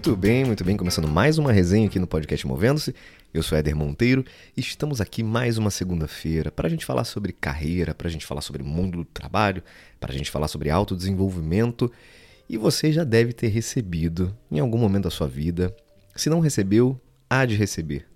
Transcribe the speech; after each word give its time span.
Muito 0.00 0.16
bem, 0.16 0.46
muito 0.46 0.64
bem. 0.64 0.78
Começando 0.78 1.06
mais 1.06 1.36
uma 1.36 1.52
resenha 1.52 1.86
aqui 1.86 1.98
no 1.98 2.06
podcast 2.06 2.46
Movendo-se. 2.46 2.94
Eu 3.34 3.42
sou 3.42 3.58
Éder 3.58 3.76
Monteiro 3.76 4.24
e 4.56 4.60
estamos 4.62 4.98
aqui 4.98 5.22
mais 5.22 5.58
uma 5.58 5.70
segunda-feira 5.70 6.50
para 6.50 6.66
a 6.66 6.70
gente 6.70 6.86
falar 6.86 7.04
sobre 7.04 7.34
carreira, 7.34 7.94
para 7.94 8.08
a 8.08 8.10
gente 8.10 8.24
falar 8.24 8.40
sobre 8.40 8.62
mundo 8.62 8.96
do 8.96 9.04
trabalho, 9.04 9.62
para 10.00 10.10
a 10.10 10.16
gente 10.16 10.30
falar 10.30 10.48
sobre 10.48 10.70
autodesenvolvimento. 10.70 11.92
E 12.48 12.56
você 12.56 12.90
já 12.90 13.04
deve 13.04 13.34
ter 13.34 13.48
recebido, 13.48 14.34
em 14.50 14.58
algum 14.58 14.78
momento 14.78 15.04
da 15.04 15.10
sua 15.10 15.28
vida, 15.28 15.76
se 16.16 16.30
não 16.30 16.40
recebeu, 16.40 16.98
há 17.28 17.44
de 17.44 17.54
receber, 17.54 18.06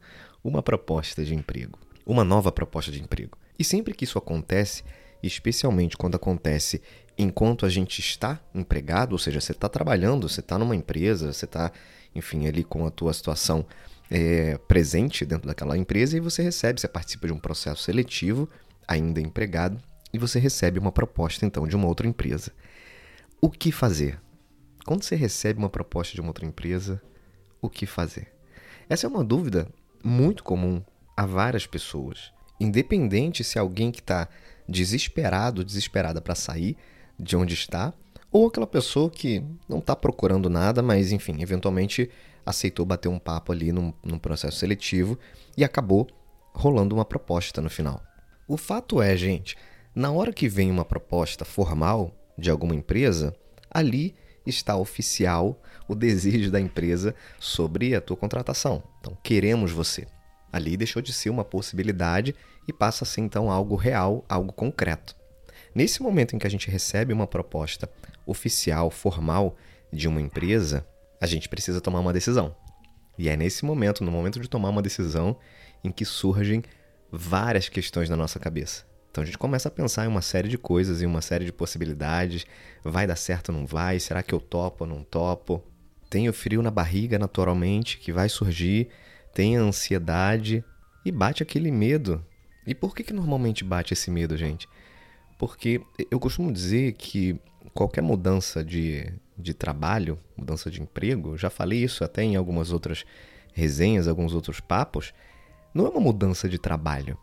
uma 0.43 0.63
proposta 0.63 1.23
de 1.23 1.35
emprego, 1.35 1.79
uma 2.07 2.25
nova 2.25 2.51
proposta 2.51 2.91
de 2.91 3.03
emprego. 3.03 3.37
E 3.59 3.63
sempre 3.63 3.93
que 3.93 4.05
isso 4.05 4.17
acontece, 4.17 4.83
especialmente 5.23 5.99
quando 5.99 6.15
acontece 6.15 6.81
enquanto 7.17 7.65
a 7.65 7.69
gente 7.69 8.01
está 8.01 8.41
empregado, 8.55 9.13
ou 9.13 9.19
seja, 9.19 9.41
você 9.41 9.53
está 9.53 9.69
trabalhando, 9.69 10.29
você 10.29 10.41
está 10.41 10.59
numa 10.59 10.75
empresa, 10.75 11.33
você 11.33 11.45
está, 11.45 11.73
enfim, 12.15 12.47
ali 12.47 12.65
com 12.65 12.87
a 12.87 12.91
tua 12.91 13.13
situação 13.13 13.65
é, 14.11 14.59
presente 14.69 15.25
dentro 15.25 15.47
daquela 15.47 15.77
empresa 15.79 16.17
e 16.17 16.21
você 16.21 16.43
recebe, 16.43 16.81
você 16.81 16.89
participa 16.89 17.27
de 17.27 17.33
um 17.33 17.39
processo 17.39 17.83
seletivo, 17.83 18.49
ainda 18.87 19.21
empregado, 19.21 19.81
e 20.13 20.19
você 20.19 20.39
recebe 20.39 20.79
uma 20.79 20.93
proposta 20.93 21.47
então 21.47 21.67
de 21.67 21.77
uma 21.77 21.87
outra 21.87 22.07
empresa. 22.07 22.53
O 23.41 23.51
que 23.51 23.73
fazer? 23.73 24.21
Quando 24.85 25.03
você 25.03 25.17
recebe 25.17 25.59
uma 25.59 25.71
proposta 25.71 26.15
de 26.15 26.21
uma 26.21 26.31
outra 26.31 26.47
empresa, 26.47 27.01
o 27.61 27.71
que 27.71 27.87
fazer? 27.87 28.33
Essa 28.89 29.07
é 29.07 29.09
uma 29.09 29.25
dúvida 29.25 29.69
muito 30.03 30.45
comum 30.45 30.83
a 31.17 31.25
várias 31.25 31.67
pessoas. 31.67 32.33
Independente 32.61 33.43
se 33.43 33.59
alguém 33.59 33.91
que 33.91 34.01
está 34.01 34.29
desesperado, 34.69 35.65
desesperada 35.65 36.21
para 36.21 36.35
sair 36.35 36.77
de 37.19 37.37
onde 37.37 37.55
está, 37.55 37.93
ou 38.31 38.49
aquela 38.49 38.67
pessoa 38.67 39.11
que 39.11 39.45
não 39.69 39.79
está 39.79 39.95
procurando 39.95 40.51
nada, 40.51 40.83
mas 40.83 41.13
enfim, 41.13 41.41
eventualmente 41.41 42.11
aceitou 42.45 42.85
bater 42.85 43.09
um 43.09 43.19
papo 43.19 43.53
ali 43.53 43.73
num, 43.73 43.93
num 44.03 44.19
processo 44.19 44.59
seletivo 44.59 45.19
e 45.57 45.65
acabou 45.65 46.09
rolando 46.53 46.95
uma 46.95 47.05
proposta 47.05 47.61
no 47.61 47.71
final. 47.71 48.03
O 48.47 48.57
fato 48.57 49.01
é, 49.01 49.17
gente, 49.17 49.57
na 49.95 50.11
hora 50.11 50.33
que 50.33 50.49
vem 50.49 50.71
uma 50.71 50.85
proposta 50.85 51.45
formal 51.45 52.13
de 52.37 52.51
alguma 52.51 52.75
empresa, 52.75 53.35
ali 53.71 54.15
está 54.47 54.77
oficial 54.77 55.61
o 55.89 55.95
desejo 55.95 56.51
da 56.51 56.61
empresa 56.61 57.15
sobre 57.39 57.95
a 57.95 58.01
tua 58.01 58.17
contratação. 58.17 58.83
Então, 59.01 59.17
queremos 59.23 59.71
você. 59.71 60.07
Ali 60.53 60.77
deixou 60.77 61.01
de 61.01 61.13
ser 61.13 61.31
uma 61.31 61.45
possibilidade 61.45 62.35
e 62.67 62.73
passa 62.73 63.05
a 63.05 63.07
ser 63.07 63.21
então 63.21 63.51
algo 63.51 63.77
real, 63.77 64.25
algo 64.29 64.53
concreto. 64.53 65.17
Nesse 65.75 66.03
momento 66.03 66.37
em 66.37 66.39
que 66.39 66.47
a 66.47 66.51
gente 66.51 66.71
recebe 66.71 67.13
uma 67.13 67.27
proposta 67.27 67.91
oficial, 68.25 68.91
formal 68.91 69.57
de 69.93 70.07
uma 70.07 70.21
empresa, 70.21 70.87
a 71.21 71.27
gente 71.27 71.49
precisa 71.49 71.81
tomar 71.81 72.01
uma 72.01 72.13
decisão. 72.13 72.55
E 73.19 73.29
é 73.29 73.37
nesse 73.37 73.65
momento, 73.65 74.05
no 74.05 74.11
momento 74.11 74.39
de 74.39 74.49
tomar 74.49 74.69
uma 74.69 74.83
decisão, 74.83 75.37
em 75.83 75.91
que 75.91 76.05
surgem 76.05 76.63
várias 77.11 77.69
questões 77.69 78.09
na 78.09 78.17
nossa 78.17 78.39
cabeça. 78.39 78.85
Então 79.11 79.23
a 79.23 79.25
gente 79.25 79.39
começa 79.39 79.69
a 79.69 79.71
pensar 79.71 80.05
em 80.05 80.09
uma 80.09 80.23
série 80.23 80.49
de 80.49 80.59
coisas, 80.59 81.01
em 81.03 81.07
uma 81.07 81.21
série 81.21 81.45
de 81.45 81.53
possibilidades. 81.53 82.47
Vai 82.83 83.07
dar 83.07 83.17
certo 83.17 83.51
ou 83.51 83.59
não 83.59 83.67
vai? 83.67 84.01
Será 84.01 84.23
que 84.23 84.35
eu 84.35 84.41
topo 84.41 84.85
ou 84.85 84.91
não 84.91 85.05
topo? 85.05 85.63
Tem 86.11 86.29
o 86.29 86.33
frio 86.33 86.63
na 86.63 86.71
barriga 86.71 87.19
naturalmente 87.19 87.99
que 87.99 88.13
vai 88.13 88.29
surgir, 88.29 88.89
tem 89.33 89.57
ansiedade 89.57 90.65
e 91.05 91.13
bate 91.13 91.43
aquele 91.43 91.71
medo. 91.71 92.25
E 92.67 92.75
por 92.75 92.95
que, 92.95 93.05
que 93.05 93.13
normalmente 93.13 93.63
bate 93.63 93.93
esse 93.93 94.11
medo, 94.11 94.37
gente? 94.37 94.69
Porque 95.47 95.83
eu 96.11 96.19
costumo 96.19 96.51
dizer 96.51 96.95
que 96.95 97.39
qualquer 97.75 98.01
mudança 98.01 98.65
de, 98.65 99.13
de 99.37 99.53
trabalho, 99.53 100.19
mudança 100.35 100.71
de 100.71 100.81
emprego, 100.81 101.37
já 101.37 101.51
falei 101.51 101.85
isso 101.85 102.03
até 102.03 102.23
em 102.23 102.35
algumas 102.35 102.73
outras 102.73 103.05
resenhas, 103.53 104.09
alguns 104.09 104.33
outros 104.33 104.59
papos, 104.59 105.13
não 105.75 105.85
é 105.85 105.91
uma 105.91 106.01
mudança 106.01 106.49
de 106.49 106.59
trabalho, 106.59 107.19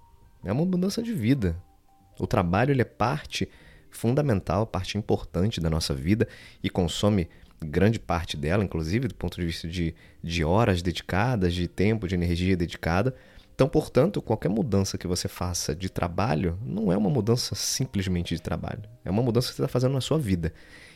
é 0.46 0.52
uma 0.52 0.64
mudança 0.64 1.02
de 1.02 1.12
vida. 1.16 1.60
O 2.20 2.28
trabalho 2.28 2.70
ele 2.70 2.84
é 2.84 2.86
parte 2.86 3.50
fundamental, 3.90 4.68
parte 4.68 5.00
importante 5.00 5.60
da 5.60 5.68
nossa 5.68 5.92
vida 5.92 6.28
e 6.64 6.70
consome 6.70 7.28
grande 7.60 8.00
parte 8.00 8.38
dela, 8.38 8.64
inclusive 8.64 9.08
do 9.08 9.16
ponto 9.16 9.40
de 9.40 9.48
vista 9.48 9.68
de, 9.68 9.96
de 10.24 10.44
horas 10.44 10.84
dedicadas, 10.84 11.56
de 11.56 11.68
tempo, 11.68 12.08
de 12.08 12.14
energia 12.14 12.56
dedicada. 12.56 13.16
Então, 13.62 13.70
portanto, 13.70 14.24
qualquer 14.24 14.50
mudança 14.50 14.98
que 14.98 15.06
você 15.06 15.28
faça 15.28 15.76
de 15.76 15.88
trabalho 15.88 16.58
não 16.66 16.92
é 16.92 16.98
uma 16.98 17.12
mudança 17.12 17.54
simplesmente 17.54 18.34
de 18.34 18.42
trabalho, 18.42 18.82
é 19.06 19.12
uma 19.12 19.22
mudança 19.22 19.50
que 19.50 19.54
você 19.54 19.62
está 19.62 19.68
fazendo 19.72 19.94
na 19.94 20.02
sua 20.02 20.18
vida. 20.18 20.52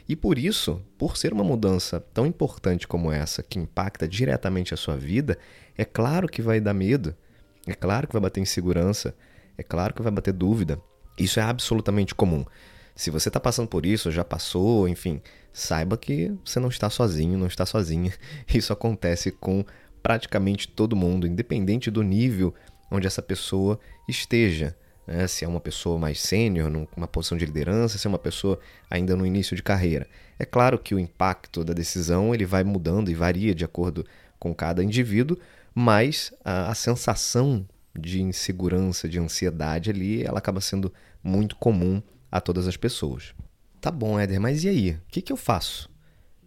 E 0.10 0.16
por 0.16 0.36
isso, 0.40 0.82
por 0.98 1.16
ser 1.16 1.32
uma 1.32 1.44
mudança 1.44 2.00
tão 2.12 2.26
importante 2.26 2.88
como 2.88 3.12
essa, 3.12 3.44
que 3.44 3.60
impacta 3.60 4.08
diretamente 4.08 4.74
a 4.74 4.78
sua 4.78 4.98
vida, 4.98 5.38
é 5.78 5.86
claro 5.86 6.28
que 6.28 6.42
vai 6.42 6.60
dar 6.60 6.74
medo, 6.74 7.16
é 7.68 7.76
claro 7.76 8.08
que 8.08 8.14
vai 8.14 8.22
bater 8.24 8.42
insegurança, 8.42 9.14
é 9.56 9.62
claro 9.62 9.94
que 9.94 10.02
vai 10.02 10.12
bater 10.12 10.34
dúvida. 10.34 10.82
Isso 11.20 11.40
é 11.40 11.44
absolutamente 11.44 12.16
comum. 12.16 12.44
Se 12.96 13.12
você 13.12 13.30
está 13.30 13.40
passando 13.40 13.68
por 13.68 13.86
isso, 13.86 14.10
já 14.10 14.26
passou, 14.26 14.88
enfim, 14.88 15.22
saiba 15.54 15.98
que 15.98 16.34
você 16.44 16.60
não 16.60 16.70
está 16.70 16.90
sozinho, 16.90 17.38
não 17.38 17.46
está 17.46 17.64
sozinha. 17.64 18.12
Isso 18.52 18.74
acontece 18.74 19.32
com 19.32 19.64
praticamente 20.06 20.68
todo 20.68 20.96
mundo, 20.96 21.26
independente 21.26 21.90
do 21.90 22.04
nível 22.04 22.54
onde 22.92 23.08
essa 23.08 23.24
pessoa 23.24 23.80
esteja 24.08 24.78
né? 25.08 25.26
se 25.26 25.44
é 25.44 25.48
uma 25.48 25.60
pessoa 25.60 25.98
mais 25.98 26.22
sênior, 26.22 26.70
numa 26.70 27.08
posição 27.08 27.36
de 27.36 27.44
liderança, 27.44 27.98
se 27.98 28.06
é 28.06 28.10
uma 28.10 28.20
pessoa 28.20 28.60
ainda 28.88 29.16
no 29.16 29.26
início 29.26 29.56
de 29.56 29.64
carreira. 29.64 30.08
É 30.38 30.46
claro 30.46 30.78
que 30.78 30.94
o 30.94 31.00
impacto 31.00 31.64
da 31.64 31.74
decisão 31.74 32.36
ele 32.36 32.46
vai 32.46 32.64
mudando 32.64 33.10
e 33.10 33.16
varia 33.16 33.56
de 33.56 33.66
acordo 33.66 34.06
com 34.38 34.54
cada 34.54 34.84
indivíduo, 34.84 35.40
mas 35.74 36.32
a, 36.44 36.70
a 36.70 36.76
sensação 36.76 37.68
de 37.98 38.22
insegurança, 38.22 39.10
de 39.10 39.18
ansiedade 39.18 39.90
ali, 39.90 40.24
ela 40.24 40.38
acaba 40.38 40.62
sendo 40.62 40.94
muito 41.24 41.56
comum 41.56 42.00
a 42.32 42.40
todas 42.40 42.68
as 42.68 42.78
pessoas. 42.78 43.34
Tá 43.82 43.90
bom, 43.90 44.20
Éder, 44.20 44.40
mas 44.40 44.64
e 44.64 44.70
aí? 44.70 44.92
O 44.92 45.02
que, 45.08 45.24
que 45.24 45.34
eu 45.34 45.38
faço? 45.38 45.90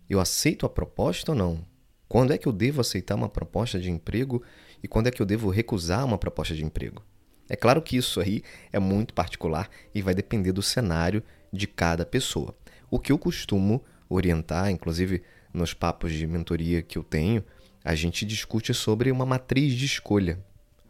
Eu 0.08 0.20
aceito 0.20 0.64
a 0.64 0.70
proposta 0.70 1.32
ou 1.32 1.36
não? 1.36 1.67
Quando 2.08 2.32
é 2.32 2.38
que 2.38 2.48
eu 2.48 2.52
devo 2.52 2.80
aceitar 2.80 3.14
uma 3.14 3.28
proposta 3.28 3.78
de 3.78 3.90
emprego 3.90 4.42
e 4.82 4.88
quando 4.88 5.08
é 5.08 5.10
que 5.10 5.20
eu 5.20 5.26
devo 5.26 5.50
recusar 5.50 6.04
uma 6.04 6.16
proposta 6.16 6.54
de 6.54 6.64
emprego? 6.64 7.04
É 7.48 7.56
claro 7.56 7.82
que 7.82 7.96
isso 7.96 8.20
aí 8.20 8.42
é 8.72 8.78
muito 8.78 9.12
particular 9.12 9.68
e 9.94 10.00
vai 10.00 10.14
depender 10.14 10.52
do 10.52 10.62
cenário 10.62 11.22
de 11.52 11.66
cada 11.66 12.06
pessoa. 12.06 12.54
O 12.90 12.98
que 12.98 13.12
eu 13.12 13.18
costumo 13.18 13.84
orientar, 14.08 14.70
inclusive 14.70 15.22
nos 15.52 15.74
papos 15.74 16.12
de 16.12 16.26
mentoria 16.26 16.82
que 16.82 16.96
eu 16.96 17.02
tenho, 17.02 17.44
a 17.84 17.94
gente 17.94 18.24
discute 18.24 18.72
sobre 18.72 19.10
uma 19.10 19.26
matriz 19.26 19.74
de 19.74 19.84
escolha. 19.84 20.38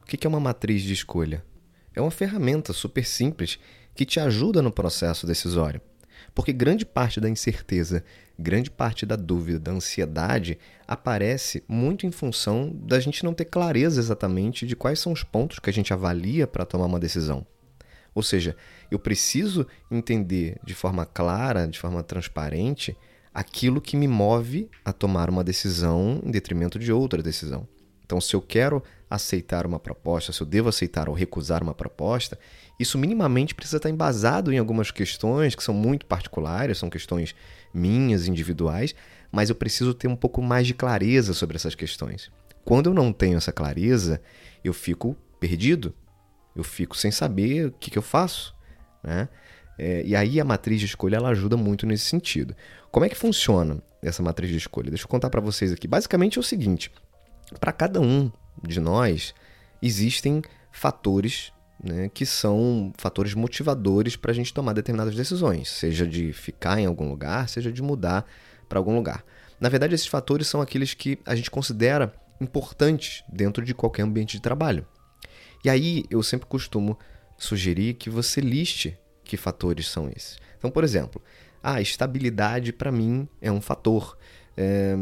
O 0.02 0.06
que 0.06 0.26
é 0.26 0.28
uma 0.28 0.40
matriz 0.40 0.82
de 0.82 0.92
escolha? 0.92 1.44
É 1.94 2.00
uma 2.00 2.10
ferramenta 2.10 2.72
super 2.72 3.04
simples 3.04 3.58
que 3.94 4.04
te 4.04 4.20
ajuda 4.20 4.62
no 4.62 4.70
processo 4.70 5.26
decisório. 5.26 5.80
Porque 6.34 6.52
grande 6.52 6.86
parte 6.86 7.20
da 7.20 7.28
incerteza, 7.28 8.04
grande 8.38 8.70
parte 8.70 9.04
da 9.04 9.16
dúvida, 9.16 9.58
da 9.58 9.72
ansiedade 9.72 10.58
aparece 10.86 11.64
muito 11.66 12.06
em 12.06 12.12
função 12.12 12.70
da 12.72 13.00
gente 13.00 13.24
não 13.24 13.34
ter 13.34 13.46
clareza 13.46 14.00
exatamente 14.00 14.66
de 14.66 14.76
quais 14.76 15.00
são 15.00 15.12
os 15.12 15.24
pontos 15.24 15.58
que 15.58 15.68
a 15.68 15.72
gente 15.72 15.92
avalia 15.92 16.46
para 16.46 16.64
tomar 16.64 16.86
uma 16.86 17.00
decisão. 17.00 17.44
Ou 18.14 18.22
seja, 18.22 18.56
eu 18.90 18.98
preciso 18.98 19.66
entender 19.90 20.58
de 20.64 20.74
forma 20.74 21.04
clara, 21.04 21.66
de 21.66 21.78
forma 21.78 22.02
transparente, 22.02 22.96
aquilo 23.34 23.80
que 23.80 23.96
me 23.96 24.08
move 24.08 24.68
a 24.84 24.92
tomar 24.92 25.28
uma 25.28 25.44
decisão 25.44 26.20
em 26.24 26.30
detrimento 26.30 26.78
de 26.78 26.92
outra 26.92 27.22
decisão. 27.22 27.68
Então, 28.04 28.20
se 28.20 28.34
eu 28.34 28.40
quero 28.40 28.82
aceitar 29.10 29.66
uma 29.66 29.78
proposta, 29.78 30.32
se 30.32 30.40
eu 30.40 30.46
devo 30.46 30.68
aceitar 30.68 31.08
ou 31.08 31.14
recusar 31.14 31.62
uma 31.62 31.74
proposta, 31.74 32.38
isso 32.78 32.98
minimamente 32.98 33.54
precisa 33.54 33.78
estar 33.78 33.90
embasado 33.90 34.52
em 34.52 34.58
algumas 34.58 34.90
questões 34.90 35.54
que 35.54 35.62
são 35.62 35.74
muito 35.74 36.06
particulares, 36.06 36.78
são 36.78 36.90
questões 36.90 37.34
minhas, 37.72 38.26
individuais, 38.26 38.94
mas 39.32 39.48
eu 39.48 39.54
preciso 39.54 39.94
ter 39.94 40.08
um 40.08 40.16
pouco 40.16 40.42
mais 40.42 40.66
de 40.66 40.74
clareza 40.74 41.32
sobre 41.32 41.56
essas 41.56 41.74
questões. 41.74 42.30
Quando 42.64 42.90
eu 42.90 42.94
não 42.94 43.12
tenho 43.12 43.38
essa 43.38 43.52
clareza, 43.52 44.20
eu 44.62 44.74
fico 44.74 45.16
perdido, 45.40 45.94
eu 46.54 46.62
fico 46.62 46.96
sem 46.96 47.10
saber 47.10 47.66
o 47.66 47.72
que, 47.72 47.90
que 47.90 47.98
eu 47.98 48.02
faço. 48.02 48.54
Né? 49.02 49.28
É, 49.78 50.02
e 50.04 50.14
aí 50.14 50.40
a 50.40 50.44
matriz 50.44 50.80
de 50.80 50.86
escolha 50.86 51.16
ela 51.16 51.30
ajuda 51.30 51.56
muito 51.56 51.86
nesse 51.86 52.04
sentido. 52.04 52.54
Como 52.90 53.06
é 53.06 53.08
que 53.08 53.16
funciona 53.16 53.82
essa 54.02 54.22
matriz 54.22 54.50
de 54.50 54.56
escolha? 54.56 54.90
Deixa 54.90 55.04
eu 55.04 55.08
contar 55.08 55.30
para 55.30 55.40
vocês 55.40 55.72
aqui. 55.72 55.86
Basicamente 55.86 56.36
é 56.36 56.40
o 56.40 56.44
seguinte: 56.44 56.90
para 57.60 57.72
cada 57.72 58.00
um 58.00 58.30
de 58.62 58.80
nós 58.80 59.34
existem 59.80 60.42
fatores 60.72 61.52
né, 61.82 62.10
que 62.12 62.26
são 62.26 62.92
fatores 62.96 63.34
motivadores 63.34 64.16
para 64.16 64.32
a 64.32 64.34
gente 64.34 64.52
tomar 64.52 64.72
determinadas 64.72 65.14
decisões, 65.14 65.68
seja 65.68 66.06
de 66.06 66.32
ficar 66.32 66.80
em 66.80 66.86
algum 66.86 67.08
lugar, 67.08 67.48
seja 67.48 67.70
de 67.70 67.80
mudar 67.80 68.26
para 68.68 68.78
algum 68.78 68.94
lugar. 68.96 69.24
Na 69.60 69.68
verdade, 69.68 69.94
esses 69.94 70.06
fatores 70.06 70.46
são 70.46 70.60
aqueles 70.60 70.94
que 70.94 71.18
a 71.24 71.34
gente 71.34 71.50
considera 71.50 72.12
importantes 72.40 73.24
dentro 73.28 73.64
de 73.64 73.74
qualquer 73.74 74.02
ambiente 74.02 74.36
de 74.36 74.42
trabalho. 74.42 74.86
E 75.64 75.70
aí 75.70 76.04
eu 76.10 76.22
sempre 76.22 76.46
costumo 76.46 76.98
sugerir 77.36 77.94
que 77.94 78.10
você 78.10 78.40
liste 78.40 78.98
que 79.24 79.36
fatores 79.36 79.88
são 79.88 80.08
esses. 80.08 80.38
Então, 80.56 80.70
por 80.70 80.84
exemplo, 80.84 81.22
a 81.62 81.80
estabilidade 81.80 82.72
para 82.72 82.90
mim 82.90 83.28
é 83.40 83.50
um 83.50 83.60
fator. 83.60 84.16
É, 84.56 84.96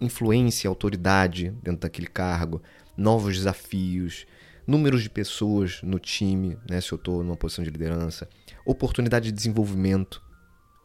influência, 0.00 0.68
autoridade 0.68 1.50
dentro 1.62 1.80
daquele 1.80 2.06
cargo, 2.06 2.62
novos 2.96 3.36
desafios, 3.36 4.26
números 4.66 5.02
de 5.02 5.10
pessoas 5.10 5.80
no 5.82 5.98
time, 5.98 6.58
né, 6.68 6.80
se 6.80 6.92
eu 6.92 6.96
estou 6.96 7.22
numa 7.22 7.36
posição 7.36 7.64
de 7.64 7.70
liderança, 7.70 8.28
oportunidade 8.64 9.26
de 9.26 9.32
desenvolvimento 9.32 10.22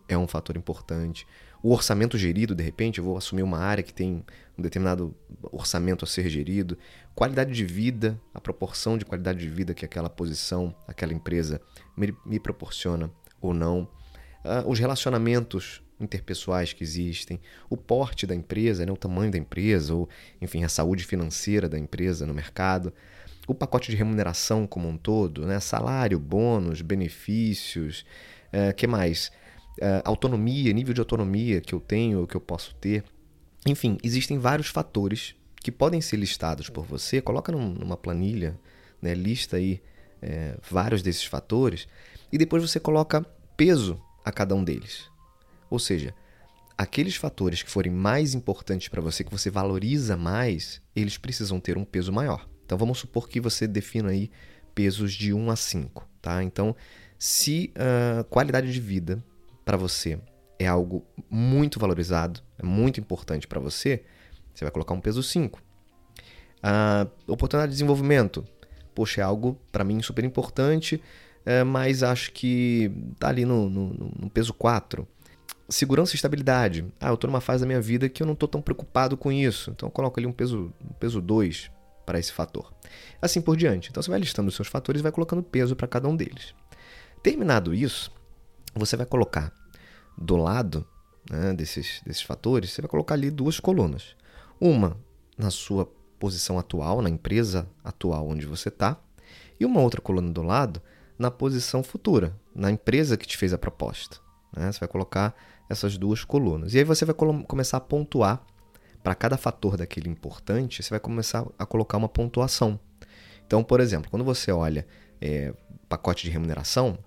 é 0.07 0.17
um 0.17 0.27
fator 0.27 0.57
importante. 0.57 1.25
O 1.61 1.71
orçamento 1.71 2.17
gerido, 2.17 2.55
de 2.55 2.63
repente, 2.63 2.97
eu 2.97 3.03
vou 3.03 3.15
assumir 3.15 3.43
uma 3.43 3.59
área 3.59 3.83
que 3.83 3.93
tem 3.93 4.25
um 4.57 4.61
determinado 4.61 5.15
orçamento 5.51 6.03
a 6.03 6.07
ser 6.07 6.27
gerido. 6.29 6.77
Qualidade 7.13 7.53
de 7.53 7.65
vida, 7.65 8.19
a 8.33 8.41
proporção 8.41 8.97
de 8.97 9.05
qualidade 9.05 9.39
de 9.39 9.49
vida 9.49 9.73
que 9.73 9.85
aquela 9.85 10.09
posição, 10.09 10.73
aquela 10.87 11.13
empresa 11.13 11.61
me, 11.95 12.15
me 12.25 12.39
proporciona 12.39 13.11
ou 13.41 13.53
não. 13.53 13.89
Uh, 14.43 14.67
os 14.67 14.79
relacionamentos 14.79 15.83
interpessoais 15.99 16.73
que 16.73 16.83
existem, 16.83 17.39
o 17.69 17.75
porte 17.75 18.25
da 18.25 18.33
empresa, 18.33 18.85
né, 18.85 18.91
o 18.91 18.97
tamanho 18.97 19.31
da 19.31 19.37
empresa, 19.37 19.93
ou 19.93 20.09
enfim, 20.41 20.63
a 20.63 20.69
saúde 20.69 21.03
financeira 21.03 21.67
da 21.67 21.77
empresa 21.77 22.25
no 22.25 22.33
mercado, 22.33 22.93
o 23.47 23.53
pacote 23.55 23.91
de 23.91 23.97
remuneração 23.97 24.67
como 24.67 24.87
um 24.87 24.97
todo, 24.97 25.45
né, 25.45 25.59
salário, 25.59 26.19
bônus, 26.19 26.81
benefícios, 26.81 28.05
uh, 28.53 28.73
que 28.75 28.85
mais? 28.87 29.31
Uh, 29.77 30.01
autonomia, 30.05 30.71
nível 30.73 30.93
de 30.93 31.01
autonomia 31.01 31.61
que 31.61 31.73
eu 31.73 31.79
tenho, 31.79 32.27
que 32.27 32.35
eu 32.35 32.41
posso 32.41 32.75
ter. 32.75 33.03
Enfim, 33.65 33.97
existem 34.03 34.37
vários 34.37 34.67
fatores 34.67 35.35
que 35.61 35.71
podem 35.71 35.99
ser 35.99 36.17
listados 36.17 36.69
por 36.69 36.85
você. 36.85 37.21
Coloca 37.21 37.51
num, 37.51 37.69
numa 37.69 37.97
planilha, 37.97 38.59
né, 39.01 39.13
lista 39.13 39.57
aí 39.57 39.81
é, 40.21 40.57
vários 40.69 41.01
desses 41.01 41.25
fatores 41.25 41.87
e 42.31 42.37
depois 42.37 42.61
você 42.61 42.79
coloca 42.79 43.25
peso 43.57 43.99
a 44.23 44.31
cada 44.31 44.53
um 44.55 44.63
deles. 44.63 45.09
Ou 45.69 45.79
seja, 45.79 46.13
aqueles 46.77 47.15
fatores 47.15 47.61
que 47.61 47.69
forem 47.69 47.91
mais 47.91 48.33
importantes 48.33 48.87
para 48.87 49.01
você, 49.01 49.23
que 49.23 49.31
você 49.31 49.49
valoriza 49.49 50.15
mais, 50.15 50.81
eles 50.95 51.17
precisam 51.17 51.59
ter 51.59 51.77
um 51.77 51.83
peso 51.83 52.11
maior. 52.11 52.47
Então 52.65 52.77
vamos 52.77 52.99
supor 52.99 53.27
que 53.27 53.41
você 53.41 53.67
defina 53.67 54.11
aí 54.11 54.31
pesos 54.73 55.11
de 55.13 55.33
1 55.33 55.51
a 55.51 55.55
5, 55.57 56.07
tá? 56.21 56.41
Então, 56.41 56.73
se 57.17 57.73
a 57.75 58.21
uh, 58.21 58.23
qualidade 58.23 58.71
de 58.71 58.79
vida 58.79 59.21
para 59.65 59.75
você 59.75 60.17
é 60.57 60.67
algo 60.67 61.05
muito 61.29 61.79
valorizado, 61.79 62.39
é 62.57 62.65
muito 62.65 62.97
importante 62.97 63.45
para 63.45 63.59
você, 63.59 64.03
você 64.53 64.63
vai 64.63 64.71
colocar 64.71 64.93
um 64.93 65.01
peso 65.01 65.21
5. 65.21 65.61
A 66.63 67.07
uh, 67.27 67.33
oportunidade 67.33 67.71
de 67.71 67.75
desenvolvimento, 67.75 68.45
poxa, 68.95 69.19
é 69.19 69.23
algo 69.23 69.59
para 69.69 69.83
mim 69.83 70.01
super 70.01 70.23
importante, 70.23 70.95
uh, 71.45 71.65
mas 71.65 72.03
acho 72.03 72.31
que 72.31 72.89
tá 73.19 73.27
ali 73.27 73.43
no, 73.43 73.69
no, 73.69 73.93
no 74.17 74.29
peso 74.29 74.53
4 74.53 75.05
segurança 75.69 76.13
e 76.13 76.15
estabilidade. 76.15 76.85
Ah, 76.99 77.09
eu 77.09 77.13
estou 77.13 77.29
numa 77.29 77.41
fase 77.41 77.61
da 77.61 77.67
minha 77.67 77.81
vida 77.81 78.09
que 78.09 78.23
eu 78.23 78.27
não 78.27 78.33
estou 78.33 78.49
tão 78.49 78.61
preocupado 78.61 79.15
com 79.15 79.31
isso. 79.31 79.71
Então 79.71 79.87
eu 79.87 79.91
coloco 79.91 80.19
ali 80.19 80.27
um 80.27 80.31
peso, 80.31 80.73
um 80.83 80.93
peso 80.93 81.21
2 81.21 81.71
para 82.05 82.19
esse 82.19 82.31
fator. 82.31 82.73
Assim 83.21 83.39
por 83.39 83.55
diante. 83.55 83.89
Então 83.89 84.01
você 84.01 84.09
vai 84.09 84.19
listando 84.19 84.49
os 84.49 84.55
seus 84.55 84.67
fatores 84.67 84.99
e 84.99 85.03
vai 85.03 85.11
colocando 85.11 85.43
peso 85.43 85.75
para 85.75 85.87
cada 85.87 86.07
um 86.07 86.15
deles. 86.15 86.55
Terminado 87.21 87.73
isso, 87.73 88.11
você 88.73 88.97
vai 88.97 89.05
colocar 89.05 89.53
do 90.17 90.35
lado 90.35 90.85
né, 91.29 91.53
desses, 91.53 92.01
desses 92.05 92.23
fatores, 92.23 92.71
você 92.71 92.81
vai 92.81 92.89
colocar 92.89 93.15
ali 93.15 93.29
duas 93.29 93.59
colunas. 93.59 94.15
Uma 94.59 94.97
na 95.37 95.49
sua 95.49 95.85
posição 96.19 96.57
atual, 96.59 97.01
na 97.01 97.09
empresa 97.09 97.69
atual 97.83 98.27
onde 98.27 98.45
você 98.45 98.69
está, 98.69 98.99
e 99.59 99.65
uma 99.65 99.81
outra 99.81 100.01
coluna 100.01 100.31
do 100.31 100.41
lado 100.41 100.81
na 101.17 101.29
posição 101.29 101.83
futura, 101.83 102.35
na 102.55 102.71
empresa 102.71 103.17
que 103.17 103.27
te 103.27 103.37
fez 103.37 103.53
a 103.53 103.57
proposta. 103.57 104.17
Né? 104.55 104.71
Você 104.71 104.79
vai 104.79 104.89
colocar 104.89 105.35
essas 105.69 105.97
duas 105.97 106.23
colunas. 106.23 106.73
E 106.73 106.79
aí 106.79 106.83
você 106.83 107.05
vai 107.05 107.15
começar 107.15 107.77
a 107.77 107.81
pontuar 107.81 108.41
para 109.03 109.15
cada 109.15 109.37
fator 109.37 109.77
daquele 109.77 110.09
importante, 110.09 110.83
você 110.83 110.89
vai 110.89 110.99
começar 110.99 111.45
a 111.57 111.65
colocar 111.65 111.97
uma 111.97 112.09
pontuação. 112.09 112.79
Então, 113.45 113.63
por 113.63 113.79
exemplo, 113.79 114.09
quando 114.09 114.25
você 114.25 114.51
olha 114.51 114.85
é, 115.21 115.53
pacote 115.87 116.25
de 116.25 116.31
remuneração, 116.31 116.97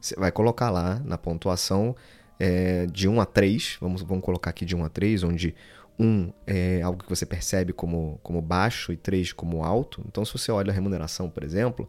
você 0.00 0.14
vai 0.16 0.32
colocar 0.32 0.70
lá 0.70 1.00
na 1.04 1.16
pontuação 1.16 1.94
é, 2.38 2.86
de 2.86 3.08
1 3.08 3.20
a 3.20 3.26
3, 3.26 3.78
vamos, 3.80 4.02
vamos 4.02 4.24
colocar 4.24 4.50
aqui 4.50 4.64
de 4.64 4.74
1 4.74 4.84
a 4.84 4.88
3, 4.88 5.22
onde 5.22 5.54
1 5.98 6.32
é 6.46 6.82
algo 6.82 7.02
que 7.02 7.08
você 7.08 7.24
percebe 7.24 7.72
como, 7.72 8.18
como 8.22 8.42
baixo 8.42 8.92
e 8.92 8.96
3 8.96 9.32
como 9.32 9.64
alto. 9.64 10.02
Então, 10.06 10.24
se 10.24 10.32
você 10.32 10.50
olha 10.50 10.70
a 10.70 10.74
remuneração, 10.74 11.30
por 11.30 11.44
exemplo, 11.44 11.88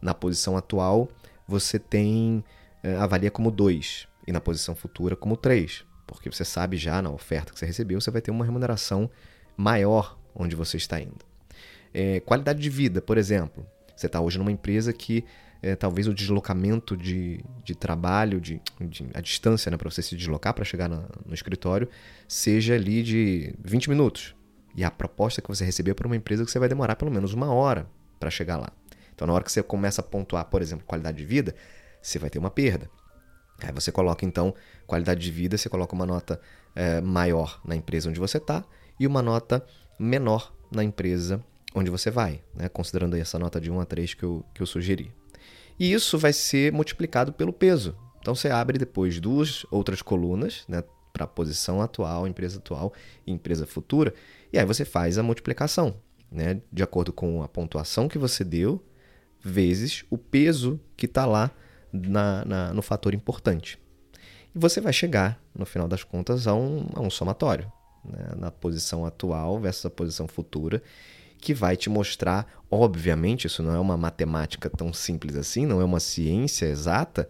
na 0.00 0.14
posição 0.14 0.56
atual, 0.56 1.08
você 1.46 1.78
tem 1.78 2.44
é, 2.82 2.96
avalia 2.96 3.30
como 3.30 3.50
2 3.50 4.07
e 4.28 4.32
na 4.32 4.42
posição 4.42 4.74
futura 4.74 5.16
como 5.16 5.38
3, 5.38 5.86
porque 6.06 6.30
você 6.30 6.44
sabe 6.44 6.76
já 6.76 7.00
na 7.00 7.10
oferta 7.10 7.50
que 7.50 7.58
você 7.58 7.64
recebeu, 7.64 7.98
você 7.98 8.10
vai 8.10 8.20
ter 8.20 8.30
uma 8.30 8.44
remuneração 8.44 9.10
maior 9.56 10.18
onde 10.34 10.54
você 10.54 10.76
está 10.76 11.00
indo. 11.00 11.24
É, 11.94 12.20
qualidade 12.20 12.60
de 12.60 12.68
vida, 12.68 13.00
por 13.00 13.16
exemplo. 13.16 13.66
Você 13.96 14.04
está 14.04 14.20
hoje 14.20 14.36
numa 14.36 14.52
empresa 14.52 14.92
que 14.92 15.24
é, 15.62 15.74
talvez 15.74 16.06
o 16.06 16.12
deslocamento 16.12 16.94
de, 16.94 17.42
de 17.64 17.74
trabalho, 17.74 18.38
de, 18.38 18.60
de 18.78 19.06
a 19.14 19.20
distância 19.22 19.70
né, 19.70 19.78
para 19.78 19.90
você 19.90 20.02
se 20.02 20.14
deslocar 20.14 20.52
para 20.52 20.62
chegar 20.62 20.90
na, 20.90 21.08
no 21.24 21.32
escritório, 21.32 21.88
seja 22.28 22.74
ali 22.74 23.02
de 23.02 23.54
20 23.64 23.88
minutos. 23.88 24.36
E 24.76 24.84
a 24.84 24.90
proposta 24.90 25.40
que 25.40 25.48
você 25.48 25.64
recebeu 25.64 25.92
é 25.92 25.94
para 25.94 26.06
uma 26.06 26.16
empresa 26.16 26.44
que 26.44 26.50
você 26.50 26.58
vai 26.58 26.68
demorar 26.68 26.96
pelo 26.96 27.10
menos 27.10 27.32
uma 27.32 27.50
hora 27.50 27.88
para 28.20 28.28
chegar 28.28 28.58
lá. 28.58 28.70
Então, 29.14 29.26
na 29.26 29.32
hora 29.32 29.42
que 29.42 29.50
você 29.50 29.62
começa 29.62 30.02
a 30.02 30.04
pontuar, 30.04 30.44
por 30.44 30.60
exemplo, 30.60 30.84
qualidade 30.86 31.16
de 31.16 31.24
vida, 31.24 31.54
você 32.02 32.18
vai 32.18 32.28
ter 32.28 32.38
uma 32.38 32.50
perda. 32.50 32.90
Aí 33.62 33.72
você 33.72 33.90
coloca 33.90 34.24
então 34.24 34.54
qualidade 34.86 35.20
de 35.20 35.30
vida, 35.30 35.56
você 35.56 35.68
coloca 35.68 35.94
uma 35.94 36.06
nota 36.06 36.40
é, 36.74 37.00
maior 37.00 37.60
na 37.64 37.74
empresa 37.74 38.08
onde 38.08 38.20
você 38.20 38.38
está 38.38 38.64
e 38.98 39.06
uma 39.06 39.22
nota 39.22 39.64
menor 39.98 40.52
na 40.70 40.84
empresa 40.84 41.42
onde 41.74 41.90
você 41.90 42.10
vai, 42.10 42.42
né? 42.54 42.68
considerando 42.68 43.14
aí 43.14 43.20
essa 43.20 43.38
nota 43.38 43.60
de 43.60 43.70
1 43.70 43.80
a 43.80 43.84
3 43.84 44.14
que 44.14 44.22
eu, 44.22 44.44
que 44.54 44.62
eu 44.62 44.66
sugeri. 44.66 45.12
E 45.78 45.92
isso 45.92 46.18
vai 46.18 46.32
ser 46.32 46.72
multiplicado 46.72 47.32
pelo 47.32 47.52
peso. 47.52 47.96
Então 48.20 48.34
você 48.34 48.48
abre 48.48 48.78
depois 48.78 49.20
duas 49.20 49.64
outras 49.70 50.02
colunas 50.02 50.64
né, 50.68 50.82
para 51.12 51.24
a 51.24 51.28
posição 51.28 51.80
atual, 51.80 52.26
empresa 52.26 52.58
atual 52.58 52.92
e 53.26 53.32
empresa 53.32 53.66
futura, 53.66 54.12
e 54.52 54.58
aí 54.58 54.64
você 54.64 54.84
faz 54.84 55.18
a 55.18 55.22
multiplicação 55.22 55.96
né, 56.30 56.60
de 56.72 56.82
acordo 56.82 57.12
com 57.12 57.42
a 57.42 57.48
pontuação 57.48 58.08
que 58.08 58.18
você 58.18 58.44
deu, 58.44 58.84
vezes 59.40 60.04
o 60.10 60.18
peso 60.18 60.80
que 60.96 61.06
está 61.06 61.24
lá 61.24 61.50
na, 61.92 62.44
na, 62.44 62.72
no 62.72 62.82
fator 62.82 63.14
importante. 63.14 63.78
E 64.54 64.58
você 64.58 64.80
vai 64.80 64.92
chegar, 64.92 65.40
no 65.54 65.66
final 65.66 65.88
das 65.88 66.02
contas, 66.02 66.46
a 66.46 66.54
um, 66.54 66.86
a 66.94 67.00
um 67.00 67.10
somatório, 67.10 67.70
né? 68.04 68.30
na 68.36 68.50
posição 68.50 69.04
atual 69.04 69.58
versus 69.58 69.86
a 69.86 69.90
posição 69.90 70.26
futura, 70.26 70.82
que 71.40 71.54
vai 71.54 71.76
te 71.76 71.88
mostrar, 71.88 72.46
obviamente, 72.70 73.46
isso 73.46 73.62
não 73.62 73.74
é 73.74 73.78
uma 73.78 73.96
matemática 73.96 74.68
tão 74.68 74.92
simples 74.92 75.36
assim, 75.36 75.66
não 75.66 75.80
é 75.80 75.84
uma 75.84 76.00
ciência 76.00 76.66
exata, 76.66 77.28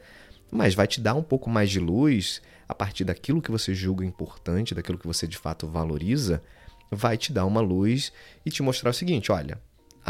mas 0.50 0.74
vai 0.74 0.86
te 0.86 1.00
dar 1.00 1.14
um 1.14 1.22
pouco 1.22 1.50
mais 1.50 1.70
de 1.70 1.78
luz 1.78 2.40
a 2.66 2.74
partir 2.74 3.04
daquilo 3.04 3.42
que 3.42 3.50
você 3.50 3.74
julga 3.74 4.04
importante, 4.04 4.74
daquilo 4.74 4.98
que 4.98 5.06
você 5.06 5.26
de 5.26 5.36
fato 5.36 5.66
valoriza, 5.66 6.42
vai 6.90 7.16
te 7.16 7.32
dar 7.32 7.44
uma 7.44 7.60
luz 7.60 8.12
e 8.44 8.50
te 8.50 8.62
mostrar 8.62 8.90
o 8.90 8.94
seguinte: 8.94 9.30
olha, 9.30 9.60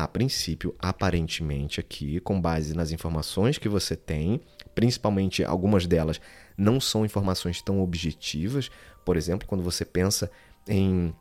a 0.04 0.06
princípio, 0.06 0.74
aparentemente 0.78 1.80
aqui, 1.80 2.20
com 2.20 2.40
base 2.40 2.72
nas 2.72 2.92
informações 2.92 3.58
que 3.58 3.68
você 3.68 3.96
tem, 3.96 4.40
principalmente 4.72 5.42
algumas 5.42 5.88
delas 5.88 6.20
não 6.56 6.80
são 6.80 7.04
informações 7.04 7.60
tão 7.60 7.80
objetivas. 7.80 8.70
Por 9.04 9.16
exemplo, 9.16 9.48
quando 9.48 9.64
você 9.64 9.84
pensa 9.84 10.30
em 10.68 11.12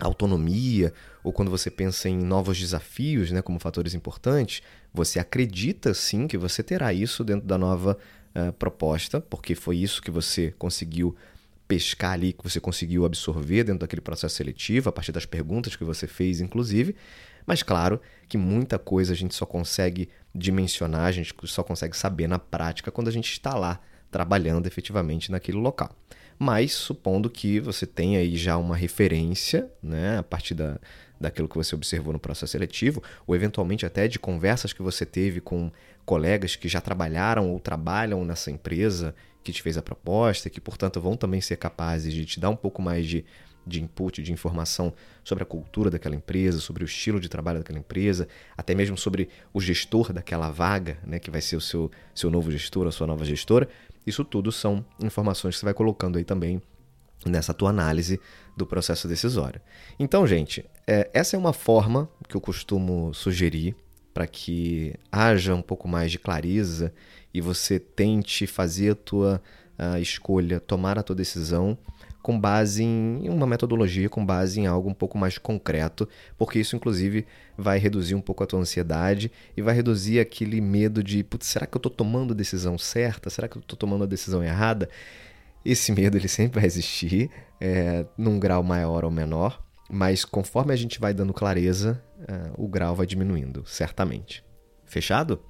autonomia 0.00 0.94
ou 1.22 1.30
quando 1.30 1.50
você 1.50 1.70
pensa 1.70 2.08
em 2.08 2.16
novos 2.16 2.58
desafios, 2.58 3.30
né, 3.30 3.42
como 3.42 3.58
fatores 3.58 3.92
importantes, 3.92 4.62
você 4.94 5.18
acredita 5.18 5.92
sim 5.92 6.26
que 6.26 6.38
você 6.38 6.62
terá 6.62 6.90
isso 6.90 7.22
dentro 7.22 7.46
da 7.46 7.58
nova 7.58 7.98
uh, 8.34 8.52
proposta, 8.54 9.20
porque 9.20 9.54
foi 9.54 9.76
isso 9.76 10.00
que 10.00 10.10
você 10.10 10.54
conseguiu 10.58 11.14
pescar 11.68 12.12
ali, 12.12 12.32
que 12.32 12.42
você 12.42 12.60
conseguiu 12.60 13.04
absorver 13.04 13.64
dentro 13.64 13.80
daquele 13.80 14.02
processo 14.02 14.36
seletivo, 14.36 14.88
a 14.88 14.92
partir 14.92 15.12
das 15.12 15.26
perguntas 15.26 15.76
que 15.76 15.84
você 15.84 16.06
fez, 16.06 16.40
inclusive. 16.40 16.96
Mas 17.46 17.62
claro 17.62 18.00
que 18.28 18.38
muita 18.38 18.78
coisa 18.78 19.12
a 19.12 19.16
gente 19.16 19.34
só 19.34 19.44
consegue 19.44 20.08
dimensionar, 20.34 21.06
a 21.06 21.12
gente 21.12 21.34
só 21.44 21.62
consegue 21.62 21.96
saber 21.96 22.26
na 22.26 22.38
prática 22.38 22.90
quando 22.90 23.08
a 23.08 23.12
gente 23.12 23.30
está 23.30 23.54
lá 23.54 23.80
trabalhando 24.10 24.66
efetivamente 24.66 25.30
naquele 25.30 25.58
local. 25.58 25.90
Mas 26.38 26.72
supondo 26.72 27.30
que 27.30 27.60
você 27.60 27.86
tenha 27.86 28.18
aí 28.18 28.36
já 28.36 28.56
uma 28.56 28.76
referência, 28.76 29.70
né, 29.82 30.18
a 30.18 30.22
partir 30.22 30.54
da, 30.54 30.78
daquilo 31.20 31.48
que 31.48 31.56
você 31.56 31.74
observou 31.74 32.12
no 32.12 32.18
processo 32.18 32.52
seletivo, 32.52 33.02
ou 33.26 33.34
eventualmente 33.34 33.86
até 33.86 34.08
de 34.08 34.18
conversas 34.18 34.72
que 34.72 34.82
você 34.82 35.06
teve 35.06 35.40
com 35.40 35.70
colegas 36.04 36.56
que 36.56 36.68
já 36.68 36.80
trabalharam 36.80 37.50
ou 37.50 37.60
trabalham 37.60 38.24
nessa 38.24 38.50
empresa 38.50 39.14
que 39.42 39.52
te 39.52 39.62
fez 39.62 39.76
a 39.76 39.82
proposta, 39.82 40.50
que 40.50 40.60
portanto 40.60 41.00
vão 41.00 41.16
também 41.16 41.40
ser 41.40 41.56
capazes 41.56 42.12
de 42.12 42.24
te 42.24 42.40
dar 42.40 42.50
um 42.50 42.56
pouco 42.56 42.82
mais 42.82 43.06
de 43.06 43.24
de 43.66 43.82
input, 43.82 44.22
de 44.22 44.32
informação 44.32 44.92
sobre 45.24 45.42
a 45.42 45.46
cultura 45.46 45.90
daquela 45.90 46.14
empresa, 46.14 46.58
sobre 46.60 46.84
o 46.84 46.86
estilo 46.86 47.20
de 47.20 47.28
trabalho 47.28 47.58
daquela 47.58 47.78
empresa, 47.78 48.28
até 48.56 48.74
mesmo 48.74 48.96
sobre 48.96 49.28
o 49.52 49.60
gestor 49.60 50.12
daquela 50.12 50.50
vaga, 50.50 50.98
né, 51.06 51.18
que 51.18 51.30
vai 51.30 51.40
ser 51.40 51.56
o 51.56 51.60
seu, 51.60 51.90
seu 52.14 52.30
novo 52.30 52.50
gestor, 52.50 52.86
a 52.86 52.92
sua 52.92 53.06
nova 53.06 53.24
gestora. 53.24 53.68
Isso 54.06 54.24
tudo 54.24 54.50
são 54.50 54.84
informações 55.00 55.54
que 55.54 55.60
você 55.60 55.64
vai 55.64 55.74
colocando 55.74 56.18
aí 56.18 56.24
também 56.24 56.60
nessa 57.24 57.54
tua 57.54 57.70
análise 57.70 58.20
do 58.56 58.66
processo 58.66 59.06
decisório. 59.06 59.60
Então, 59.98 60.26
gente, 60.26 60.64
é, 60.86 61.08
essa 61.14 61.36
é 61.36 61.38
uma 61.38 61.52
forma 61.52 62.08
que 62.28 62.34
eu 62.34 62.40
costumo 62.40 63.14
sugerir 63.14 63.76
para 64.12 64.26
que 64.26 64.94
haja 65.10 65.54
um 65.54 65.62
pouco 65.62 65.88
mais 65.88 66.10
de 66.10 66.18
clareza 66.18 66.92
e 67.32 67.40
você 67.40 67.78
tente 67.78 68.46
fazer 68.46 68.90
a 68.90 68.94
tua 68.94 69.42
a 69.78 69.98
escolha, 69.98 70.60
tomar 70.60 70.98
a 70.98 71.02
tua 71.02 71.16
decisão 71.16 71.76
com 72.22 72.38
base 72.38 72.84
em 72.84 73.28
uma 73.28 73.46
metodologia, 73.46 74.08
com 74.08 74.24
base 74.24 74.60
em 74.60 74.66
algo 74.66 74.88
um 74.88 74.94
pouco 74.94 75.18
mais 75.18 75.36
concreto, 75.38 76.08
porque 76.38 76.60
isso, 76.60 76.76
inclusive, 76.76 77.26
vai 77.58 77.78
reduzir 77.78 78.14
um 78.14 78.20
pouco 78.20 78.44
a 78.44 78.46
tua 78.46 78.60
ansiedade 78.60 79.30
e 79.56 79.60
vai 79.60 79.74
reduzir 79.74 80.20
aquele 80.20 80.60
medo 80.60 81.02
de, 81.02 81.24
putz, 81.24 81.48
será 81.48 81.66
que 81.66 81.76
eu 81.76 81.80
estou 81.80 81.90
tomando 81.90 82.32
a 82.32 82.36
decisão 82.36 82.78
certa? 82.78 83.28
Será 83.28 83.48
que 83.48 83.56
eu 83.56 83.60
estou 83.60 83.76
tomando 83.76 84.04
a 84.04 84.06
decisão 84.06 84.42
errada? 84.42 84.88
Esse 85.64 85.92
medo 85.92 86.16
ele 86.16 86.28
sempre 86.28 86.60
vai 86.60 86.66
existir, 86.66 87.30
é, 87.60 88.06
num 88.16 88.38
grau 88.38 88.62
maior 88.62 89.04
ou 89.04 89.10
menor, 89.10 89.62
mas 89.90 90.24
conforme 90.24 90.72
a 90.72 90.76
gente 90.76 91.00
vai 91.00 91.12
dando 91.12 91.34
clareza, 91.34 92.02
é, 92.26 92.50
o 92.56 92.68
grau 92.68 92.94
vai 92.94 93.06
diminuindo, 93.06 93.64
certamente. 93.66 94.44
Fechado? 94.86 95.40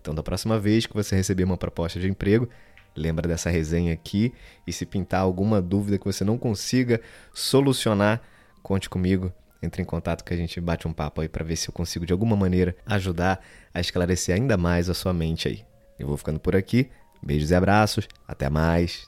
Então, 0.00 0.14
da 0.14 0.22
próxima 0.22 0.58
vez 0.58 0.84
que 0.86 0.94
você 0.94 1.14
receber 1.14 1.44
uma 1.44 1.56
proposta 1.56 2.00
de 2.00 2.08
emprego, 2.08 2.48
lembra 2.96 3.28
dessa 3.28 3.50
resenha 3.50 3.92
aqui 3.92 4.32
e 4.66 4.72
se 4.72 4.86
pintar 4.86 5.20
alguma 5.20 5.60
dúvida 5.60 5.98
que 5.98 6.04
você 6.04 6.24
não 6.24 6.38
consiga 6.38 7.00
solucionar, 7.32 8.20
conte 8.62 8.88
comigo. 8.88 9.32
Entre 9.62 9.80
em 9.80 9.84
contato 9.84 10.24
que 10.24 10.34
a 10.34 10.36
gente 10.36 10.60
bate 10.60 10.88
um 10.88 10.92
papo 10.92 11.20
aí 11.20 11.28
para 11.28 11.44
ver 11.44 11.54
se 11.54 11.68
eu 11.68 11.72
consigo 11.72 12.04
de 12.04 12.12
alguma 12.12 12.34
maneira 12.34 12.74
ajudar 12.84 13.40
a 13.72 13.80
esclarecer 13.80 14.34
ainda 14.34 14.56
mais 14.56 14.90
a 14.90 14.94
sua 14.94 15.12
mente 15.12 15.46
aí. 15.46 15.64
Eu 15.98 16.08
vou 16.08 16.16
ficando 16.16 16.40
por 16.40 16.56
aqui. 16.56 16.90
Beijos 17.22 17.52
e 17.52 17.54
abraços. 17.54 18.08
Até 18.26 18.50
mais. 18.50 19.06